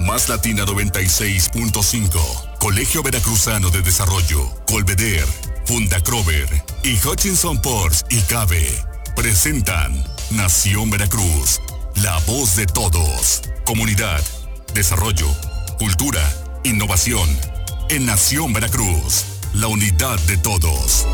[0.00, 5.26] Más Latina 96.5, Colegio Veracruzano de Desarrollo, Colveder,
[5.66, 6.48] Funda Crover
[6.82, 8.66] y Hutchinson Ports y Cabe
[9.14, 9.92] presentan
[10.30, 11.60] Nación Veracruz,
[11.96, 13.42] la voz de todos.
[13.64, 14.24] Comunidad,
[14.72, 15.26] desarrollo,
[15.78, 16.22] cultura,
[16.64, 17.28] innovación.
[17.90, 21.06] En Nación Veracruz, la unidad de todos.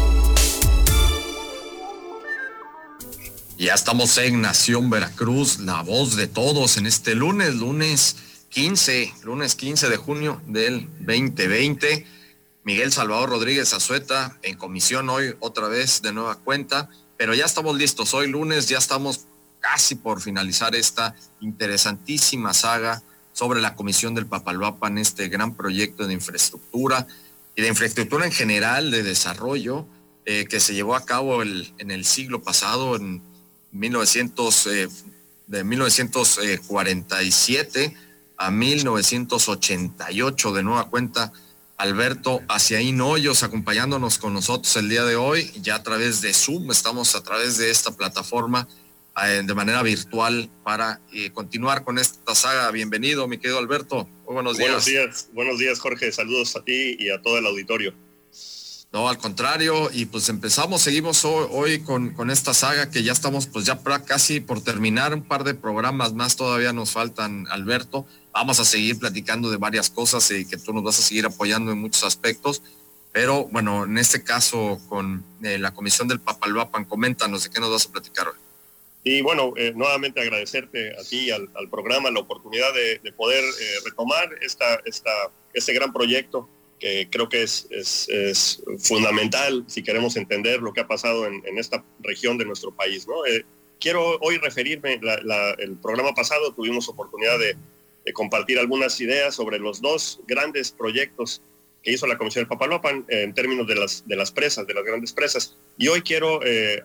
[3.58, 8.16] Ya estamos en Nación Veracruz, la voz de todos en este lunes, lunes
[8.56, 12.06] 15, lunes 15 de junio del 2020.
[12.64, 16.88] Miguel Salvador Rodríguez Azueta en comisión hoy otra vez de nueva cuenta,
[17.18, 18.14] pero ya estamos listos.
[18.14, 19.26] Hoy lunes ya estamos
[19.60, 23.02] casi por finalizar esta interesantísima saga
[23.34, 27.06] sobre la comisión del Papaloapan, este gran proyecto de infraestructura
[27.56, 29.86] y de infraestructura en general de desarrollo
[30.24, 33.20] eh, que se llevó a cabo en el siglo pasado, en
[33.72, 34.88] 1900, eh,
[35.46, 38.05] de 1947
[38.36, 41.32] a 1988, de nueva cuenta,
[41.76, 46.70] Alberto Haciaín Hoyos acompañándonos con nosotros el día de hoy, ya a través de Zoom,
[46.70, 48.66] estamos a través de esta plataforma
[49.24, 52.70] eh, de manera virtual para eh, continuar con esta saga.
[52.70, 54.08] Bienvenido, mi querido Alberto.
[54.26, 54.68] Muy buenos días.
[54.68, 56.12] Buenos días, buenos días, Jorge.
[56.12, 57.94] Saludos a ti y a todo el auditorio.
[58.92, 63.46] No, al contrario, y pues empezamos, seguimos hoy, con, con, esta saga que ya estamos
[63.46, 68.06] pues ya casi por terminar, un par de programas más todavía nos faltan, Alberto.
[68.36, 71.72] Vamos a seguir platicando de varias cosas y que tú nos vas a seguir apoyando
[71.72, 72.62] en muchos aspectos.
[73.10, 77.70] Pero bueno, en este caso con eh, la comisión del Papalvapan, coméntanos de qué nos
[77.70, 78.34] vas a platicar hoy.
[79.04, 83.42] Y bueno, eh, nuevamente agradecerte a ti, al, al programa, la oportunidad de, de poder
[83.42, 85.10] eh, retomar esta, esta,
[85.54, 86.46] este gran proyecto
[86.78, 91.82] que creo que es, es, fundamental si queremos entender lo que ha pasado en, esta
[92.00, 93.08] región de nuestro país.
[93.08, 93.24] ¿no?
[93.24, 93.46] Eh,
[93.80, 95.00] quiero hoy referirme,
[95.58, 97.56] el programa pasado tuvimos oportunidad de,
[98.12, 101.42] compartir algunas ideas sobre los dos grandes proyectos
[101.82, 104.84] que hizo la Comisión del Papalopan en términos de las, de las presas, de las
[104.84, 105.56] grandes presas.
[105.78, 106.82] Y hoy quiero eh,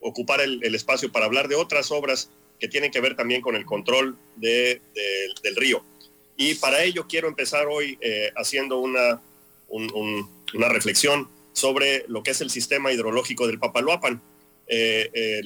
[0.00, 2.30] ocupar el, espacio para hablar de otras obras
[2.60, 4.80] que tienen que ver también con el control de,
[5.42, 5.84] del río.
[6.36, 9.20] Y para ello quiero empezar hoy eh, haciendo una,
[9.68, 14.22] una reflexión sobre lo que es el sistema hidrológico del Papaloapan.
[14.68, 15.40] Eh,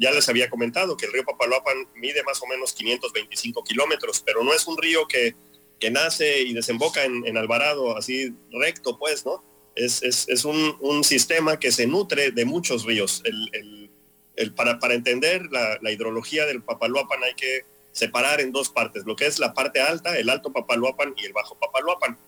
[0.00, 4.42] ya les había comentado que el río Papaloapan mide más o menos 525 kilómetros, pero
[4.42, 5.34] no es un río que,
[5.78, 9.44] que nace y desemboca en, Alvarado así recto, pues, ¿no?
[9.74, 13.22] Es, es, un, sistema que se nutre de muchos ríos.
[13.24, 13.90] El,
[14.36, 17.64] el, para, para, entender la, la, hidrología del Papaloapan hay que
[17.94, 21.32] separar en dos partes, lo que es la parte alta, el alto Papaloapan y el
[21.32, 22.18] bajo Papaloapan.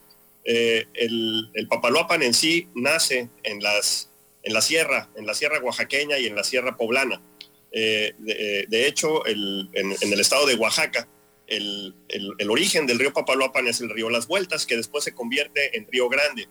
[0.45, 4.09] Eh, el, el, Papaloapan en sí nace en, las,
[4.47, 7.21] en la sierra, en la sierra oaxaqueña y en la sierra poblana.
[7.73, 11.09] Eh, de, de, hecho, el, en, el estado de Oaxaca,
[11.49, 15.77] el, el, origen del río Papaloapan es el río Las Vueltas, que después se convierte
[15.77, 16.49] en Río Grande.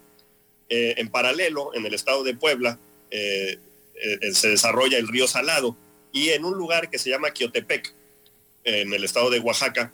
[0.68, 2.80] Eh, en paralelo, en el estado de Puebla,
[3.10, 5.78] se desarrolla el río Salado
[6.12, 7.94] y en un lugar que se llama Quiotepec,
[8.66, 9.94] en el estado de Oaxaca,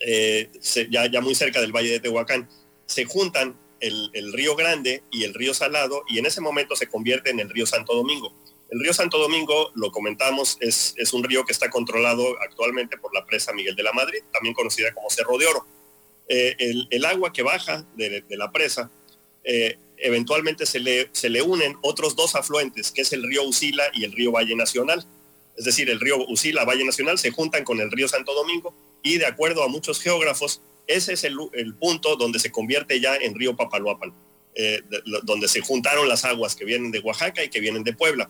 [0.00, 0.48] eh,
[0.88, 2.48] ya muy cerca del Valle de Tehuacán,
[2.86, 7.30] se juntan el, río Grande y el río Salado y en ese momento se convierte
[7.30, 8.32] en el río Santo Domingo.
[8.70, 13.14] El río Santo Domingo, lo comentamos, es, es un río que está controlado actualmente por
[13.14, 15.66] la presa Miguel de la Madrid, también conocida como Cerro de Oro.
[16.28, 16.56] Eh,
[16.90, 18.90] el, agua que baja de, la presa,
[19.44, 23.84] eh, eventualmente se le, se le unen otros dos afluentes, que es el río Usila
[23.94, 25.06] y el río Valle Nacional
[25.58, 28.72] es decir, el río Usila, Valle Nacional, se juntan con el río Santo Domingo
[29.02, 31.36] y de acuerdo a muchos geógrafos, ese es el,
[31.78, 34.12] punto donde se convierte ya en río Papaloapan,
[34.54, 34.82] eh,
[35.22, 38.28] donde se juntaron las aguas que vienen de Oaxaca y que vienen de Puebla.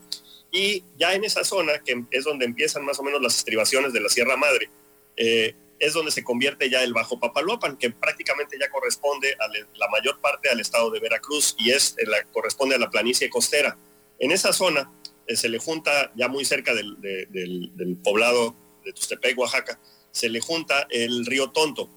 [0.51, 4.01] Y ya en esa zona, que es donde empiezan más o menos las estribaciones de
[4.01, 4.71] la Sierra Madre,
[5.17, 9.49] eh, es donde se convierte ya el Bajo Papaloapan, que prácticamente ya corresponde a
[9.79, 13.79] la mayor parte al estado de Veracruz y es la, corresponde a la planicie costera.
[14.19, 14.91] En esa zona
[15.27, 19.79] eh, se le junta, ya muy cerca del, poblado de Tustepec, Oaxaca,
[20.11, 21.89] se le junta el río Tonto.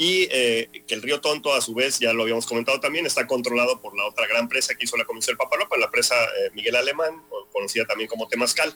[0.00, 3.26] Y eh, que el río Tonto, a su vez, ya lo habíamos comentado también, está
[3.26, 6.50] controlado por la otra gran presa que hizo la Comisión del Papalopa, la presa eh,
[6.54, 8.74] Miguel Alemán, conocida también como Temascal.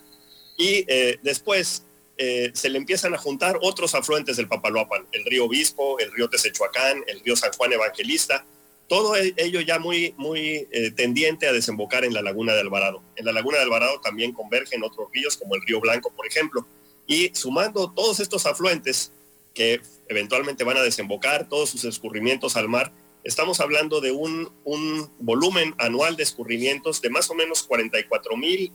[0.55, 0.85] Y
[1.21, 1.83] después
[2.17, 7.03] se le empiezan a juntar otros afluentes del Papaloapan, el río Obispo, el río Tesechuacán,
[7.07, 8.45] el río San Juan Evangelista,
[8.87, 13.01] todo e-, ello ya muy, muy eh, tendiente a desembocar en la laguna de Alvarado.
[13.15, 16.67] En la laguna de Alvarado también convergen otros ríos, como el río Blanco, por ejemplo.
[17.07, 19.11] Y sumando todos estos afluentes
[19.55, 22.93] que eventualmente van a desembocar, todos sus escurrimientos al mar,
[23.23, 28.71] estamos hablando de un, un volumen anual de escurrimientos de más o menos 44 mil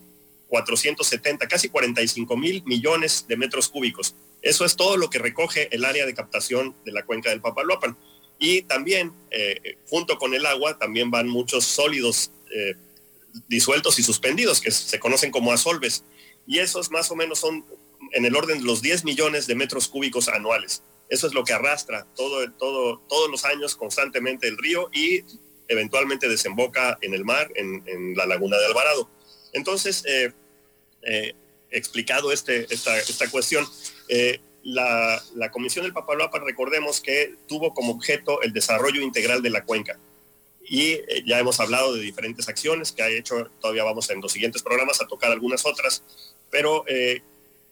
[0.51, 4.17] 470, casi 45 mil millones de metros cúbicos.
[4.43, 7.97] Eso es todo lo que recoge el área de captación de la cuenca del Papaloapan.
[8.39, 12.75] Y también, eh, junto con el agua, también van muchos sólidos eh,
[13.49, 16.05] disueltos y suspendidos, que se conocen como asolves.
[16.47, 17.65] Y esos más o menos son
[18.13, 20.83] en el orden de los 10 millones de metros cúbicos anuales.
[21.09, 25.25] Eso es lo que arrastra todo, todo, todos los años constantemente el río y
[25.69, 29.09] eventualmente desemboca en el mar, en, la laguna de Alvarado.
[29.53, 31.35] Entonces, eh,
[31.71, 33.67] explicado este, esta, esta cuestión,
[34.63, 39.99] la, Comisión del Papaloapan, recordemos que tuvo como objeto el desarrollo integral de la cuenca.
[40.63, 44.33] Y eh, ya hemos hablado de diferentes acciones que ha hecho, todavía vamos en los
[44.33, 46.05] siguientes programas a tocar algunas otras,
[46.51, 47.23] pero eh,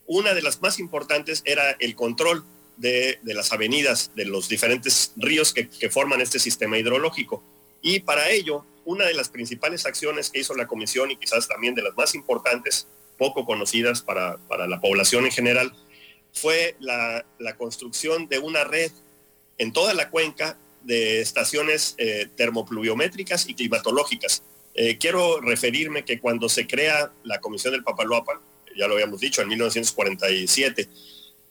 [0.08, 2.44] una de las más importantes era el control
[2.78, 7.44] de, las avenidas de los diferentes ríos que, forman este sistema hidrológico.
[7.82, 11.74] Y para ello, una de las principales acciones que hizo la comisión y quizás también
[11.74, 12.88] de las más importantes,
[13.18, 15.72] poco conocidas para, para la población en general,
[16.32, 17.24] fue la,
[17.58, 18.90] construcción de una red
[19.58, 24.42] en toda la cuenca de estaciones eh, termopluviométricas y climatológicas.
[24.74, 28.38] Eh, quiero referirme que cuando se crea la Comisión del Papaloapan,
[28.78, 30.88] ya lo habíamos dicho, en 1947,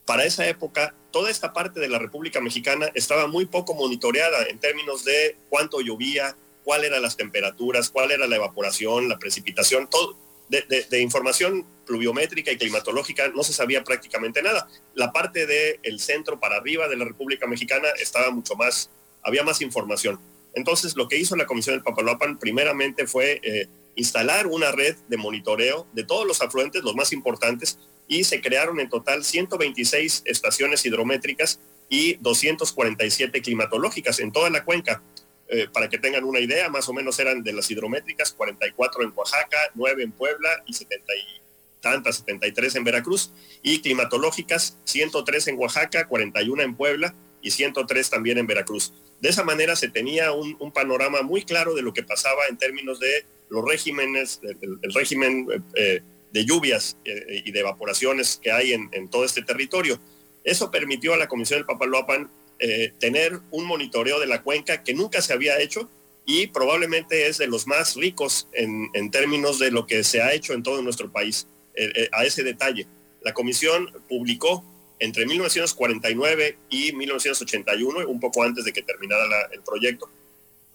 [0.06, 4.60] para esa época toda esta parte de la República Mexicana estaba muy poco monitoreada en
[4.60, 10.18] términos de cuánto llovía, cuáles eran las temperaturas, cuál era la evaporación, la precipitación, todo,
[10.50, 14.68] de, información pluviométrica y climatológica no se sabía prácticamente nada.
[14.94, 18.90] La parte del centro para arriba de la República Mexicana estaba mucho más,
[19.24, 20.20] había más información.
[20.54, 25.18] Entonces lo que hizo la Comisión del Papaloapan primeramente fue eh, instalar una red de
[25.18, 27.78] monitoreo de todos los afluentes, los más importantes,
[28.08, 31.60] y se crearon en total 126 estaciones hidrométricas
[31.90, 35.04] y 247 climatológicas en toda la cuenca.
[35.50, 39.14] Eh, para que tengan una idea, más o menos eran de las hidrométricas, 44 en
[39.16, 41.42] Oaxaca, 9 en Puebla y 70 y
[41.82, 48.38] tantas, 73 en Veracruz, y climatológicas, 103 en Oaxaca, 41 en Puebla y 103 también
[48.38, 48.94] en Veracruz.
[49.22, 53.00] De esa manera se tenía un, panorama muy claro de lo que pasaba en términos
[53.00, 56.02] de los regímenes, el, régimen eh,
[56.32, 60.00] de lluvias eh, y de evaporaciones que hay en, en todo este territorio.
[60.44, 62.30] Eso permitió a la Comisión del Papaloapan
[62.60, 65.88] eh, tener un monitoreo de la cuenca que nunca se había hecho
[66.26, 70.54] y probablemente es de los más ricos en, términos de lo que se ha hecho
[70.54, 71.48] en todo nuestro país.
[71.76, 72.88] Eh, eh, a ese detalle,
[73.22, 74.66] la comisión publicó
[75.00, 80.10] entre 1949 y 1981, un poco antes de que terminara el proyecto,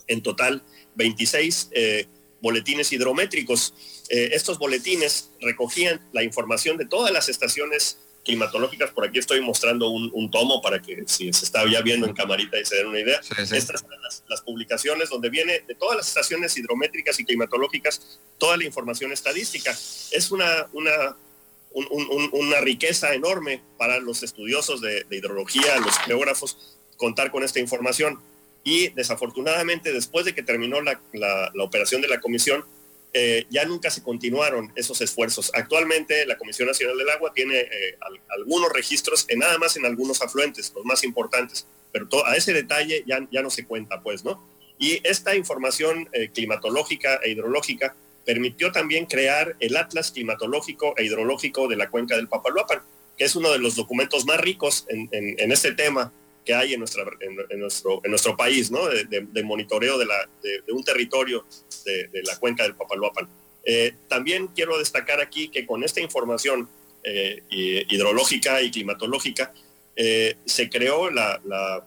[0.06, 0.62] en total
[0.94, 1.70] 26
[2.42, 3.72] boletines hidrométricos.
[4.08, 8.90] estos boletines recogían la información de todas las estaciones climatológicas.
[8.90, 12.58] Por aquí estoy mostrando un, tomo para que si se está ya viendo en camarita
[12.58, 13.20] y se den una idea.
[13.38, 13.90] Estas son
[14.28, 19.70] las, publicaciones donde viene de todas las estaciones hidrométricas y climatológicas toda la información estadística.
[20.10, 21.16] Es una, una,
[21.72, 28.20] una riqueza enorme para los estudiosos de, hidrología, los geógrafos, contar con esta información.
[28.64, 32.64] Y desafortunadamente, después de que terminó la, la operación de la comisión,
[33.14, 35.50] eh, ya nunca se continuaron esos esfuerzos.
[35.52, 37.98] Actualmente la Comisión Nacional del Agua tiene eh,
[38.38, 43.18] algunos registros, nada más en algunos afluentes, los más importantes, pero a ese detalle ya,
[43.30, 44.42] ya no se cuenta, pues, ¿no?
[44.78, 47.94] Y esta información eh, climatológica e hidrológica
[48.24, 52.80] permitió también crear el Atlas Climatológico e Hidrológico de la Cuenca del Papaloapan,
[53.18, 56.12] que es uno de los documentos más ricos en, en este tema
[56.44, 58.86] que hay en, nuestra, en, nuestro, en nuestro país, ¿no?
[58.88, 61.46] de, monitoreo de, la, de, un territorio
[61.84, 63.28] de, la cuenca del Papaloapan.
[63.64, 66.68] Eh, también quiero destacar aquí que con esta información
[67.04, 69.52] eh, hidrológica y climatológica
[69.96, 71.84] eh, se creó la, la,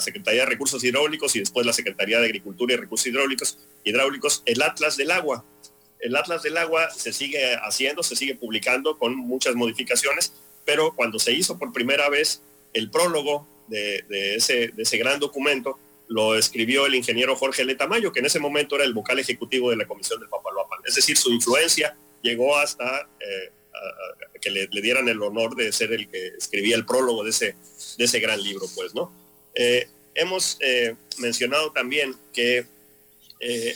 [0.00, 4.60] Secretaría de Recursos Hidráulicos y después la Secretaría de Agricultura y Recursos Hidráulicos, hidráulicos el
[4.60, 5.44] Atlas del Agua.
[6.00, 10.32] El Atlas del Agua se sigue haciendo, se sigue publicando con muchas modificaciones,
[10.64, 14.04] pero cuando se hizo por primera vez el prólogo de,
[14.36, 18.76] ese, de ese gran documento lo escribió el ingeniero Jorge Letamayo, que en ese momento
[18.76, 20.80] era el vocal ejecutivo de la Comisión del Papaloapan.
[20.86, 23.52] Es decir, su influencia llegó hasta eh,
[24.40, 27.56] que le, dieran el honor de ser el que escribía el prólogo de ese,
[27.98, 29.12] de ese gran libro, pues, ¿no?
[29.54, 32.66] Eh, hemos eh, mencionado también que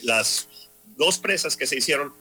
[0.03, 0.49] las
[0.97, 2.13] dos presas que se hicieron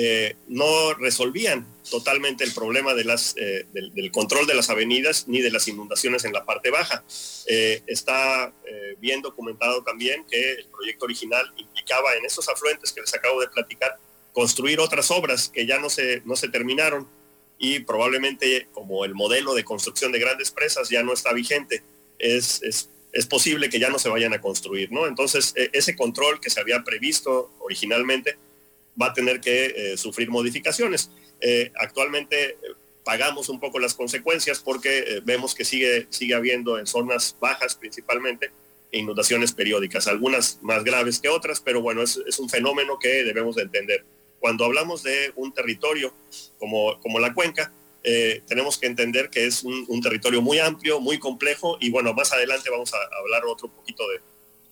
[0.00, 5.66] eh, no resolvían totalmente el problema eh, del, control de las avenidas ni de las
[5.66, 7.02] inundaciones en la parte baja.
[7.48, 8.52] Eh, está
[9.00, 13.48] bien documentado también que el proyecto original implicaba en esos afluentes que les acabo de
[13.48, 13.98] platicar
[14.32, 17.08] construir otras obras que ya no se, terminaron
[17.58, 21.82] y probablemente como el modelo de construcción de grandes presas ya no está vigente,
[22.20, 24.92] es, es, es posible que ya no se vayan a construir.
[24.92, 25.08] ¿no?
[25.08, 28.36] Entonces, e, ese control que se había previsto originalmente,
[29.00, 31.10] va a tener que eh, sufrir modificaciones.
[31.40, 32.58] Eh, actualmente,
[33.04, 37.74] pagamos un poco las consecuencias porque eh, vemos que sigue, sigue habiendo en zonas bajas
[37.74, 38.50] principalmente
[38.92, 43.56] inundaciones periódicas, algunas más graves que otras, pero bueno, es, es un fenómeno que debemos
[43.56, 44.04] de entender.
[44.40, 46.12] Cuando hablamos de un territorio
[46.58, 47.72] como, como la cuenca,
[48.04, 52.32] eh, tenemos que entender que es un, territorio muy amplio, muy complejo y bueno, más
[52.32, 54.20] adelante vamos a hablar otro poquito de,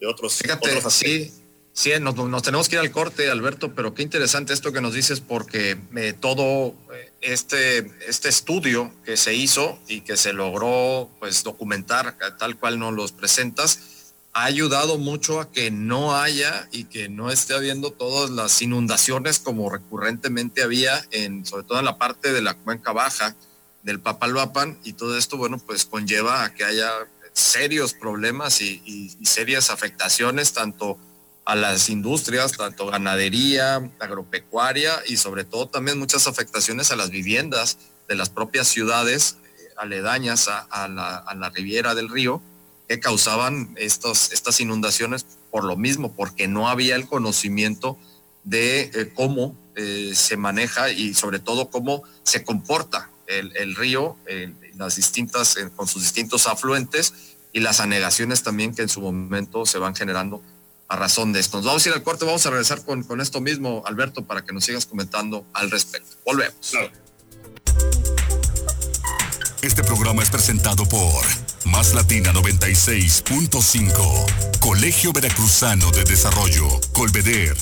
[0.00, 1.32] de otros, Fíjate, otros sí,
[1.76, 4.94] sí nos, nos, tenemos que ir al corte, Alberto, pero qué interesante esto que nos
[4.94, 11.10] dices porque eh, todo eh, este, este estudio que se hizo y que se logró
[11.20, 16.84] pues documentar tal cual nos los presentas, ha ayudado mucho a que no haya y
[16.84, 21.98] que no esté habiendo todas las inundaciones como recurrentemente había en sobre todo en la
[21.98, 23.36] parte de la cuenca baja
[23.82, 26.90] del Papalhuapan y todo esto bueno pues conlleva a que haya
[27.36, 30.98] serios problemas y, serias afectaciones tanto
[31.46, 37.78] a las industrias, tanto ganadería, agropecuaria y sobre todo también muchas afectaciones a las viviendas
[38.08, 42.42] de las propias ciudades eh, aledañas a, la, a la riviera del río
[42.88, 47.96] que causaban estos, estas inundaciones por lo mismo, porque no había el conocimiento
[48.42, 54.16] de eh, cómo eh, se maneja y sobre todo cómo se comporta el, el río,
[54.76, 57.12] las distintas, con sus distintos afluentes
[57.52, 60.42] y las anegaciones también que en su momento se van generando
[60.88, 61.58] a razón de esto.
[61.58, 64.44] Nos vamos a ir al corte, vamos a regresar con, con esto mismo, Alberto, para
[64.44, 66.16] que nos sigas comentando al respecto.
[66.24, 66.54] Volvemos.
[66.70, 66.90] Claro.
[69.62, 71.24] Este programa es presentado por
[71.64, 77.56] Más Latina 96.5, Colegio Veracruzano de Desarrollo, Colveder,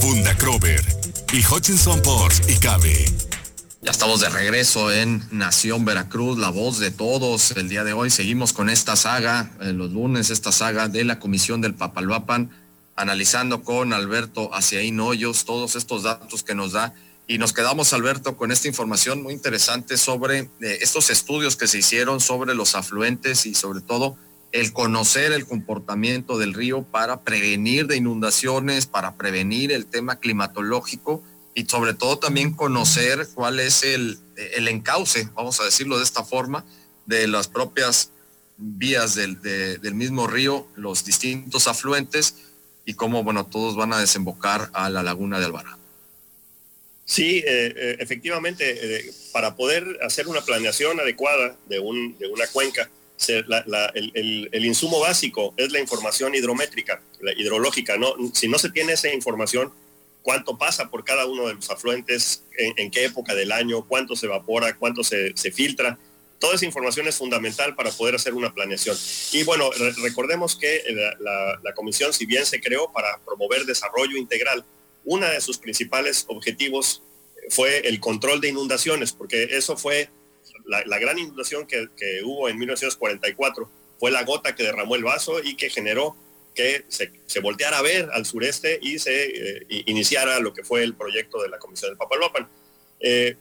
[0.00, 0.84] Funda Crover
[1.32, 3.06] y Hutchinson Ports y Cabe.
[3.80, 7.52] Ya estamos de regreso en Nación Veracruz, la voz de todos.
[7.52, 11.18] El día de hoy seguimos con esta saga, eh, los lunes, esta saga de la
[11.18, 12.50] Comisión del Papalhuapan,
[12.98, 16.94] analizando con Alberto Haciaín Hoyos todos estos datos que nos da.
[17.28, 21.78] Y nos quedamos, Alberto, con esta información muy interesante sobre eh, estos estudios que se
[21.78, 24.16] hicieron sobre los afluentes y sobre todo
[24.50, 31.22] el conocer el comportamiento del río para prevenir de inundaciones, para prevenir el tema climatológico
[31.54, 34.18] y sobre todo también conocer cuál es el,
[34.56, 36.64] el encauce, vamos a decirlo de esta forma,
[37.06, 38.10] de las propias
[38.56, 42.47] vías del, de, del mismo río, los distintos afluentes
[42.88, 45.76] y cómo, bueno, todos van a desembocar a la laguna de Alvarado.
[47.04, 52.46] Sí, eh, eh, efectivamente, eh, para poder hacer una planeación adecuada de, un, de una
[52.46, 52.88] cuenca,
[53.28, 57.98] el, el, insumo básico es la información hidrométrica, la hidrológica.
[57.98, 58.14] ¿no?
[58.32, 59.70] Si no se tiene esa información,
[60.22, 64.16] cuánto pasa por cada uno de los afluentes, en, en qué época del año, cuánto
[64.16, 65.98] se evapora, cuánto se, se, filtra.
[66.38, 68.96] Toda esa información es fundamental para poder hacer una planeación.
[69.32, 70.82] Y bueno, re recordemos que
[71.18, 74.64] la, la comisión, si bien se creó para promover desarrollo integral,
[75.04, 77.02] uno de sus principales objetivos
[77.50, 80.10] fue el control de inundaciones, porque eso fue
[80.66, 81.88] la, gran inundación que,
[82.24, 86.16] hubo en 1944, fue la gota que derramó el vaso y que generó
[86.54, 90.82] que se, se volteara a ver al sureste y se eh, iniciara lo que fue
[90.82, 92.48] el proyecto de la Comisión del Papalopan.
[93.00, 93.36] Eh,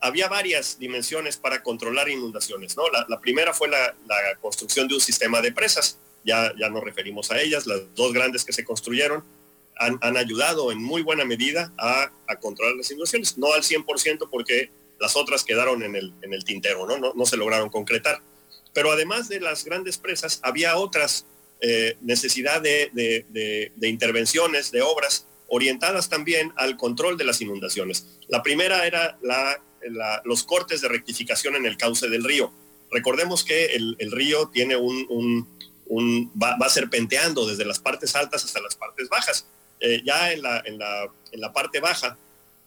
[0.00, 2.84] había varias dimensiones para controlar inundaciones, ¿no?
[3.08, 3.94] La, primera fue la,
[4.40, 8.44] construcción de un sistema de presas, ya, ya nos referimos a ellas, las dos grandes
[8.44, 9.22] que se construyeron,
[9.76, 14.70] han, han ayudado en muy buena medida a, controlar las inundaciones, no al 100% porque
[14.98, 17.12] las otras quedaron en el, en el tintero, ¿no?
[17.14, 17.26] ¿no?
[17.26, 18.20] Se lograron concretar.
[18.72, 21.26] Pero además de las grandes presas, había otras
[21.60, 28.06] eh, necesidad de, de, intervenciones, de obras orientadas también al control de las inundaciones.
[28.28, 29.60] La primera era la,
[30.24, 32.52] los cortes de rectificación en el cauce del río.
[32.90, 35.48] Recordemos que el, río tiene un,
[36.40, 39.46] va, serpenteando desde las partes altas hasta las partes bajas
[39.80, 42.18] eh, ya en la, en, la, en la, parte baja,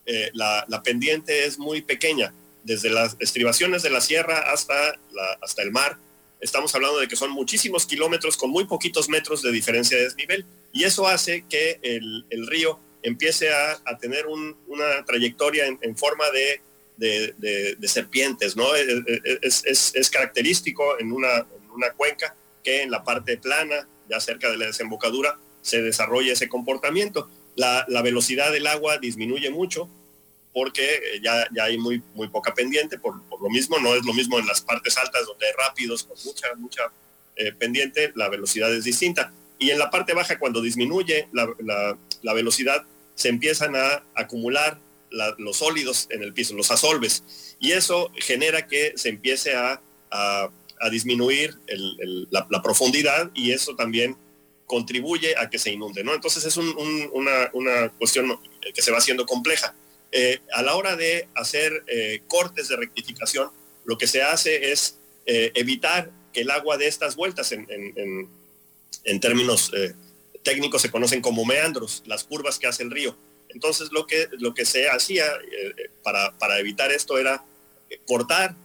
[0.06, 5.00] eh, la, pendiente es muy pequeña, desde las estribaciones de la sierra hasta,
[5.42, 5.98] hasta el mar.
[6.42, 10.46] Estamos hablando de que son muchísimos kilómetros con muy poquitos metros de diferencia de desnivel
[10.74, 15.98] y eso hace que el, el río empiece a, a tener un, una trayectoria en
[15.98, 16.62] forma de,
[16.98, 18.74] de, serpientes, ¿no?
[18.76, 24.20] Es, es, es característico en una, en una cuenca que en la parte plana, ya
[24.20, 27.30] cerca de la desembocadura, se desarrolla ese comportamiento.
[27.56, 29.90] La, la velocidad del agua disminuye mucho
[30.54, 34.14] porque ya, ya hay muy, muy poca pendiente, por, por, lo mismo, no es lo
[34.14, 36.92] mismo en las partes altas donde hay rápidos con mucha, mucha
[37.36, 39.34] eh, pendiente, la velocidad es distinta.
[39.58, 42.86] Y en la parte baja, cuando disminuye la, la velocidad,
[43.16, 44.80] se empiezan a acumular
[45.38, 47.24] los sólidos en el piso, los asolves,
[47.60, 50.50] y eso genera que se empiece a, a,
[50.92, 51.56] disminuir
[52.30, 54.18] la, profundidad y eso también
[54.66, 56.14] contribuye a que se inunde, ¿no?
[56.14, 58.38] Entonces es un, un, una, una, cuestión
[58.74, 59.76] que se va haciendo compleja.
[60.54, 61.86] a la hora de hacer
[62.28, 63.50] cortes de rectificación,
[63.86, 67.66] lo que se hace es evitar que el agua de estas vueltas en,
[69.06, 69.72] en términos
[70.44, 73.18] técnicos se conocen como meandros, las curvas que hace el río.
[73.54, 77.44] Entonces lo que, lo que se hacía eh, para, evitar esto era
[78.06, 78.56] cortar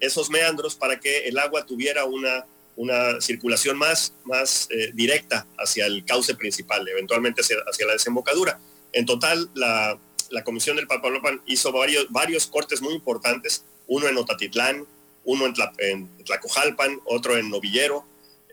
[0.00, 2.44] esos meandros para que el agua tuviera una,
[2.78, 8.60] una circulación más, más eh, directa hacia el cauce principal, eventualmente hacia, la desembocadura.
[8.92, 9.98] En total, la,
[10.44, 14.86] Comisión del Papalopan hizo varios, varios cortes muy importantes, uno en Otatitlán,
[15.24, 18.06] uno en, en Tlacojalpan, otro en Novillero,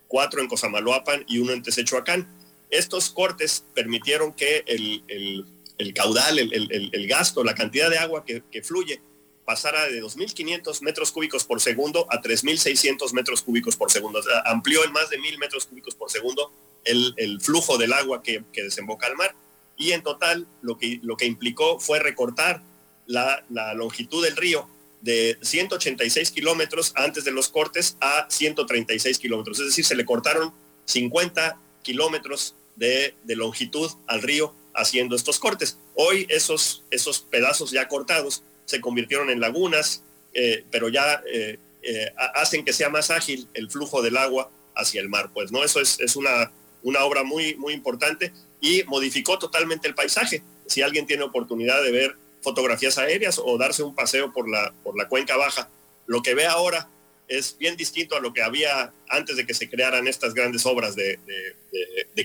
[0.08, 2.28] cuatro en Cosamaloapan y uno en Tesechoacán.
[2.72, 5.46] Estos cortes permitieron que el,
[5.94, 9.02] caudal, el, gasto, la cantidad de agua que, fluye
[9.46, 14.20] pasara de 2.500 metros cúbicos por segundo a 3.600 metros cúbicos por segundo.
[14.46, 16.52] amplió en más de 1.000 metros cúbicos por segundo
[16.84, 19.36] el, flujo del agua que, desemboca al mar.
[19.78, 22.64] Y en total lo que, lo que implicó fue recortar
[23.06, 24.68] la, la longitud del río
[25.02, 29.60] de 186 kilómetros antes de los cortes a 136 kilómetros.
[29.60, 30.52] Es decir, se le cortaron
[30.86, 35.78] 50 kilómetros de, longitud al río haciendo estos cortes.
[35.96, 40.04] Hoy esos, esos pedazos ya cortados se convirtieron en lagunas,
[40.34, 45.02] eh, pero ya eh, eh, hacen que sea más ágil el flujo del agua hacia
[45.02, 45.30] el mar.
[45.34, 46.52] Pues no, eso es, una,
[46.84, 50.44] una obra muy, muy importante y modificó totalmente el paisaje.
[50.68, 54.98] Si alguien tiene oportunidad de ver fotografías aéreas o darse un paseo por la, por
[54.98, 55.70] la cuenca baja,
[56.08, 56.88] lo que ve ahora
[57.28, 60.96] es bien distinto a lo que había antes de que se crearan estas grandes obras
[60.96, 61.20] de,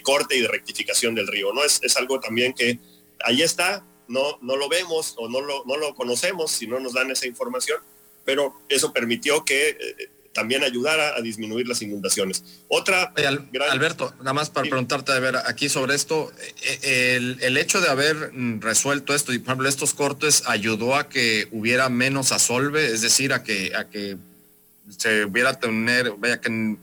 [0.02, 1.52] corte y de rectificación del río.
[1.52, 1.64] ¿no?
[1.64, 2.78] Es, algo también que
[3.24, 6.94] ahí está, no, no lo vemos o no lo, no lo conocemos si no nos
[6.94, 7.80] dan esa información,
[8.24, 9.76] pero eso permitió que eh,
[10.32, 12.44] también ayudara a disminuir las inundaciones.
[12.68, 13.12] Otra...
[13.70, 17.88] Alberto, nada más para preguntarte, a ver, aquí sobre esto, eh, el, el, hecho de
[17.88, 23.00] haber resuelto esto y por ejemplo estos cortes ayudó a que hubiera menos asolve, es
[23.00, 24.16] decir, a que, a que
[24.96, 26.76] se hubiera tener, vaya, que,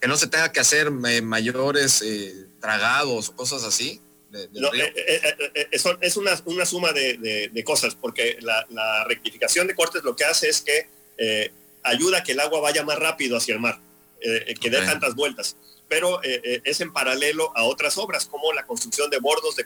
[0.00, 4.00] que no se tenga que hacer eh, mayores eh, tragados o cosas así.
[4.32, 10.14] Eh, es una, una suma de, de, cosas, porque la, la, rectificación de cortes lo
[10.14, 13.80] que hace es que ayuda a que el agua vaya más rápido hacia el mar,
[14.20, 15.56] que dé tantas vueltas.
[15.88, 19.64] Pero es en paralelo a otras obras, como la construcción de bordos de,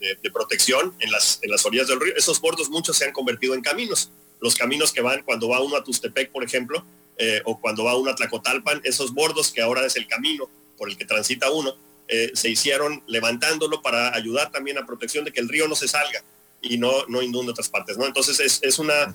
[0.00, 2.14] de, protección en las, en las orillas del río.
[2.16, 4.10] Esos bordos muchos se han convertido en caminos.
[4.40, 6.84] Los caminos que van cuando va uno a Tustepec, por ejemplo,
[7.18, 10.88] eh, o cuando va uno a Tlacotalpan, esos bordos que ahora es el camino por
[10.88, 11.76] el que transita uno,
[12.06, 15.88] eh, se hicieron levantándolo para ayudar también a protección de que el río no se
[15.88, 16.22] salga
[16.62, 17.98] y no, no inunde otras partes.
[17.98, 18.06] ¿no?
[18.06, 19.12] Entonces es, es una,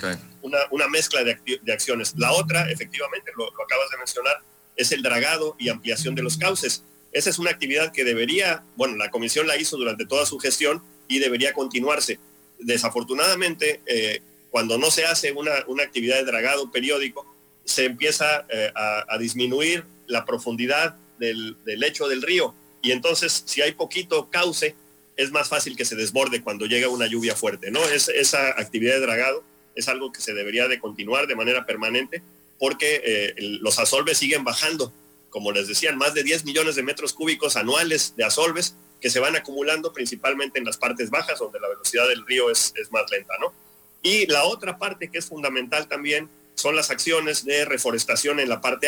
[0.69, 1.39] una, mezcla de,
[1.71, 2.13] acciones.
[2.17, 4.41] La otra, efectivamente, lo, acabas de mencionar,
[4.75, 6.83] es el dragado y ampliación de los cauces.
[7.11, 10.83] Esa es una actividad que debería, bueno, la comisión la hizo durante toda su gestión
[11.07, 12.19] y debería continuarse.
[12.59, 17.32] Desafortunadamente, eh, cuando no se hace una, una actividad de dragado periódico,
[17.65, 22.53] se empieza eh, a, disminuir la profundidad del, lecho del río.
[22.81, 24.75] Y entonces, si hay poquito cauce,
[25.15, 27.83] es más fácil que se desborde cuando llega una lluvia fuerte, ¿no?
[27.85, 29.43] Es, esa actividad de dragado
[29.75, 32.21] es algo que se debería de continuar de manera permanente
[32.59, 34.93] porque eh, los asolves siguen bajando.
[35.29, 39.19] Como les decían, más de 10 millones de metros cúbicos anuales de asolves que se
[39.19, 43.09] van acumulando principalmente en las partes bajas, donde la velocidad del río es, es más
[43.11, 43.53] lenta, ¿no?
[44.01, 48.61] Y la otra parte que es fundamental también son las acciones de reforestación en la
[48.61, 48.87] parte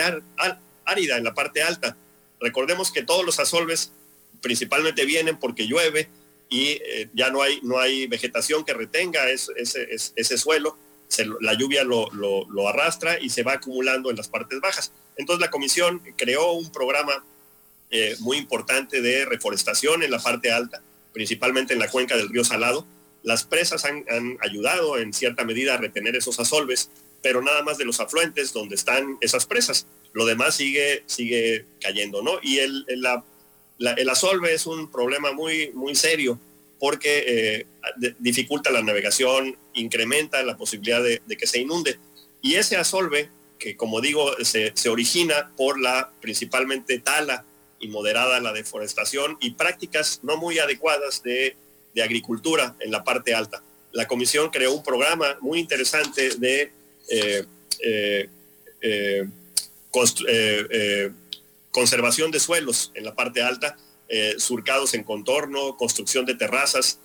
[0.85, 1.97] árida, en la parte alta.
[2.39, 3.91] Recordemos que todos los asolves
[4.41, 6.09] principalmente vienen porque llueve
[6.49, 10.77] y eh, ya no hay, no hay vegetación que retenga ese, suelo,
[11.41, 14.91] la lluvia lo, arrastra y se va acumulando en las partes bajas.
[15.17, 17.25] Entonces la comisión creó un programa
[17.89, 20.81] eh, muy importante de reforestación en la parte alta,
[21.13, 22.85] principalmente en la cuenca del río Salado.
[23.23, 26.91] Las presas han, han ayudado en cierta medida a retener esos asolves
[27.25, 29.87] pero nada más de los afluentes donde están esas presas.
[30.13, 32.33] Lo demás sigue, sigue cayendo, ¿no?
[32.43, 33.03] Y el, el,
[33.79, 36.39] el asolve es un problema muy, muy serio
[36.79, 37.23] porque
[37.97, 41.97] eh, dificulta la navegación, incrementa la posibilidad de, que se inunde.
[42.43, 47.43] Y ese asolve, que como digo, se, se origina por la principalmente tala
[47.79, 51.55] y moderada la deforestación y prácticas no muy adecuadas de,
[51.95, 53.63] de agricultura en la parte alta.
[53.93, 56.84] La comisión creó un programa muy interesante de
[61.71, 63.77] conservación de suelos en la parte alta,
[64.37, 66.99] surcados en contorno, construcción de terrazas,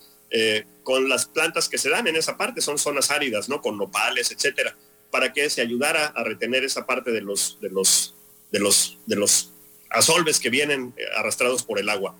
[0.83, 3.61] con las plantas que se dan en esa parte, son zonas áridas, ¿no?
[3.61, 4.77] Con nopales, etcétera,
[5.11, 8.15] para que se ayudara a retener esa parte de los, de los,
[8.51, 9.53] de los, de los
[9.91, 12.17] asolves que vienen arrastrados por el agua.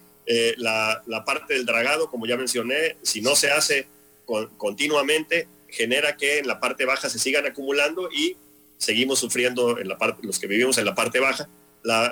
[0.57, 3.87] la, la, parte del dragado, como ya mencioné, si no se hace
[4.57, 8.37] continuamente genera que en la parte baja se sigan acumulando y
[8.79, 11.49] seguimos sufriendo en la parte, los que vivimos en la parte baja,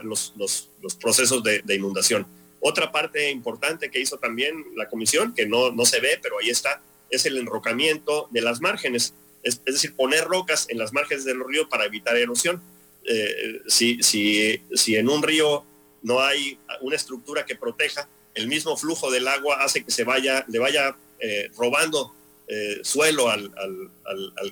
[0.02, 2.26] los, procesos de, inundación.
[2.60, 6.50] Otra parte importante que hizo también la comisión, que no, no se ve, pero ahí
[6.50, 11.42] está, es el enrocamiento de las márgenes, es, decir, poner rocas en las márgenes del
[11.44, 12.60] río para evitar erosión.
[13.04, 15.64] Eh, si, si, si en un río
[16.02, 20.44] no hay una estructura que proteja, el mismo flujo del agua hace que se vaya,
[20.48, 22.14] le vaya eh, robando
[22.50, 23.52] eh, suelo al,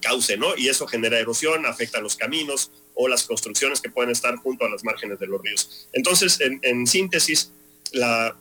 [0.03, 0.55] cauce, ¿no?
[0.57, 4.69] Y eso genera erosión, afecta los caminos o las construcciones que pueden estar junto a
[4.69, 5.89] las márgenes de los ríos.
[5.95, 7.53] Entonces, en, síntesis,
[7.93, 8.37] la,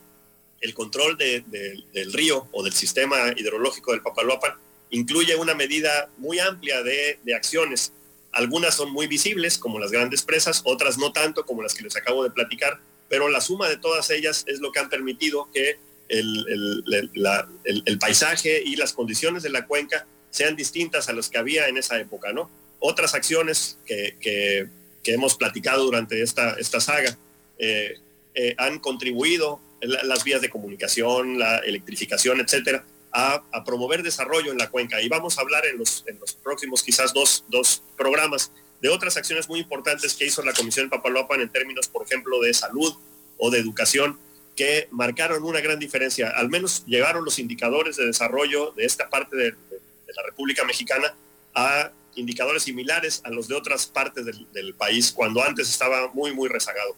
[0.59, 4.55] el control del río o del sistema hidrológico del Papaloapan
[4.89, 7.93] incluye una medida muy amplia de, de acciones.
[8.33, 11.95] Algunas son muy visibles, como las grandes presas, otras no tanto, como las que les
[11.95, 15.77] acabo de platicar, pero la suma de todas ellas es lo que han permitido que
[16.09, 21.77] el, paisaje y las condiciones de la cuenca sean distintas a las que había en
[21.77, 22.49] esa época, ¿no?
[22.79, 24.67] Otras acciones que,
[25.05, 27.15] hemos platicado durante esta, esta saga
[27.59, 27.93] eh,
[28.33, 34.69] eh, han contribuido, las vías de comunicación, la electrificación, etcétera, a, promover desarrollo en la
[34.69, 35.01] cuenca.
[35.01, 39.15] Y vamos a hablar en los, en los próximos quizás dos, dos programas de otras
[39.17, 42.93] acciones muy importantes que hizo la Comisión Papaloapan en términos, por ejemplo, de salud
[43.37, 44.19] o de educación,
[44.55, 46.29] que marcaron una gran diferencia.
[46.35, 51.13] Al menos llegaron los indicadores de desarrollo de esta parte de, la República Mexicana
[51.53, 56.47] a indicadores similares a los de otras partes del, país, cuando antes estaba muy, muy
[56.47, 56.95] rezagado.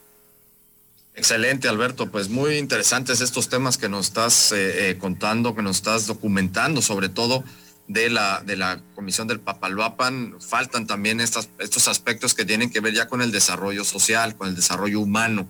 [1.15, 2.11] Excelente, Alberto.
[2.11, 6.83] Pues muy interesantes estos temas que nos estás eh, eh, contando, que nos estás documentando,
[6.83, 7.43] sobre todo
[7.87, 10.35] de la, de la Comisión del Papaloapan.
[10.39, 14.55] Faltan también estos aspectos que tienen que ver ya con el desarrollo social, con el
[14.55, 15.47] desarrollo humano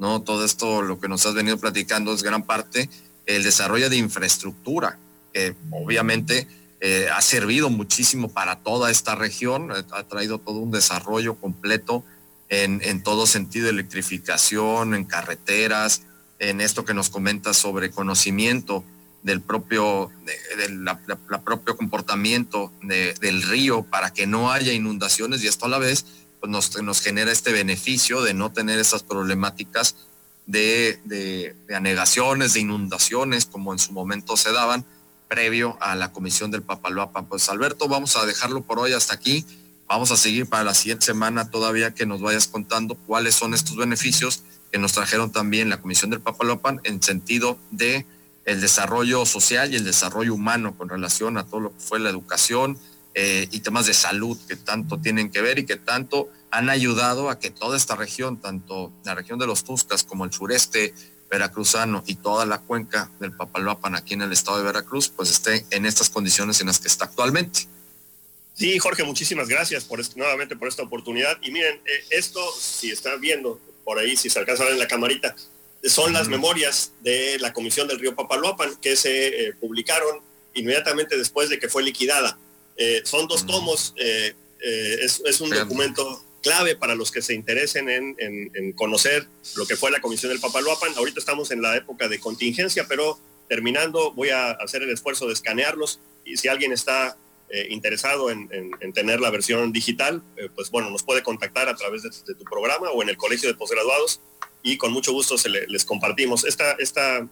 [0.00, 0.22] ¿no?
[0.22, 2.88] Todo esto, lo que nos has venido platicando, es gran parte
[3.26, 4.98] el desarrollo de infraestructura,
[5.32, 6.48] que obviamente
[6.80, 12.02] eh, ha servido muchísimo para toda esta región, eh, ha traído todo un desarrollo completo
[12.48, 16.02] en, todo sentido, electrificación, en carreteras,
[16.40, 18.82] en esto que nos comentas sobre conocimiento
[19.22, 20.10] del propio,
[21.44, 26.06] propio comportamiento del río para que no haya inundaciones y esto a la vez
[26.40, 29.96] pues nos, genera este beneficio de no tener esas problemáticas
[30.46, 34.84] de, anegaciones, de inundaciones, como en su momento se daban,
[35.28, 37.26] previo a la comisión del Papaloapan.
[37.26, 39.44] Pues Alberto, vamos a dejarlo por hoy hasta aquí.
[39.86, 43.76] Vamos a seguir para la siguiente semana todavía que nos vayas contando cuáles son estos
[43.76, 48.06] beneficios que nos trajeron también la comisión del Papaloapan en sentido de
[48.44, 52.10] el desarrollo social y el desarrollo humano con relación a todo lo que fue la
[52.10, 52.78] educación,
[53.14, 57.30] eh, y temas de salud que tanto tienen que ver y que tanto han ayudado
[57.30, 60.94] a que toda esta región, tanto la región de los Tuscas como el sureste
[61.30, 65.64] veracruzano y toda la cuenca del Papaloapan aquí en el estado de Veracruz, pues esté
[65.70, 67.68] en estas condiciones en las que está actualmente.
[68.54, 71.38] Sí, Jorge, muchísimas gracias por nuevamente por esta oportunidad.
[71.42, 74.80] Y miren, eh, esto, si están viendo por ahí, si se alcanza a ver en
[74.80, 75.34] la camarita,
[75.84, 80.18] son las memorias de la Comisión del Río Papaloapan que se eh, publicaron
[80.54, 82.36] inmediatamente después de que fue liquidada.
[82.80, 87.90] Eh, son dos tomos, eh, eh, es, un documento clave para los que se interesen
[87.90, 90.94] en, conocer lo que fue la Comisión del Papaloapan.
[90.96, 95.34] Ahorita estamos en la época de contingencia, pero terminando voy a hacer el esfuerzo de
[95.34, 97.18] escanearlos y si alguien está
[97.68, 98.48] interesado en,
[98.94, 100.22] tener la versión digital,
[100.54, 103.56] pues bueno, nos puede contactar a través de, tu programa o en el Colegio de
[103.56, 104.22] Postgraduados
[104.62, 106.44] y con mucho gusto se les compartimos.
[106.44, 107.28] Esta, esta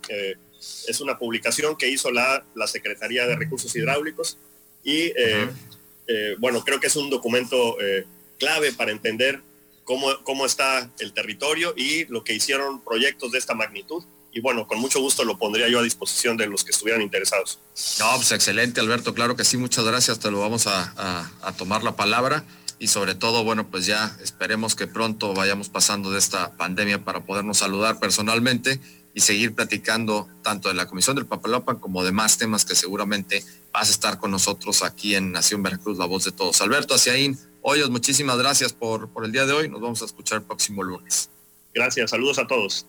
[0.87, 4.37] es una publicación que hizo la, la Secretaría de Recursos Hidráulicos
[4.82, 5.48] y eh,
[6.06, 8.06] eh, bueno, creo que es un documento eh,
[8.38, 9.40] clave para entender
[9.84, 14.04] cómo, cómo está el territorio y lo que hicieron proyectos de esta magnitud.
[14.32, 17.58] Y bueno, con mucho gusto lo pondría yo a disposición de los que estuvieran interesados.
[17.98, 19.14] No, pues excelente, Alberto.
[19.14, 20.20] Claro que sí, muchas gracias.
[20.20, 22.44] Te lo vamos a, a tomar la palabra
[22.78, 27.24] y sobre todo, bueno, pues ya esperemos que pronto vayamos pasando de esta pandemia para
[27.24, 28.80] podernos saludar personalmente
[29.14, 33.44] y seguir platicando tanto de la Comisión del Papalopan como de más temas que seguramente
[33.78, 36.60] vas a estar con nosotros aquí en Nación Veracruz, la voz de todos.
[36.60, 39.68] Alberto Aciaín, Hoyos, muchísimas gracias por, por el día de hoy.
[39.68, 41.30] Nos vamos a escuchar el próximo lunes.
[41.72, 42.86] Gracias, saludos a todos.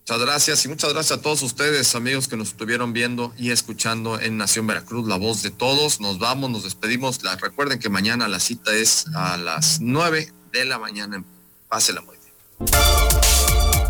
[0.00, 4.20] Muchas gracias y muchas gracias a todos ustedes, amigos que nos estuvieron viendo y escuchando
[4.20, 5.98] en Nación Veracruz, la voz de todos.
[6.00, 7.20] Nos vamos, nos despedimos.
[7.40, 11.24] recuerden que mañana la cita es a las 9 de la mañana.
[11.68, 12.34] Pásela muy bien.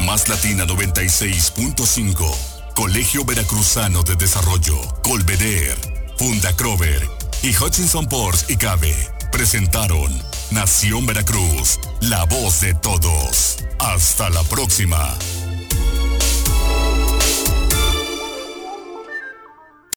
[0.06, 2.74] Más Latina 96.5.
[2.76, 4.76] Colegio Veracruzano de Desarrollo.
[5.02, 5.91] Colveder.
[6.22, 7.02] Funda Crover.
[7.42, 8.94] Y Hutchinson Ports y Cabe.
[9.32, 10.08] Presentaron
[10.52, 11.80] Nación Veracruz.
[12.00, 13.58] La voz de todos.
[13.80, 15.18] Hasta la próxima.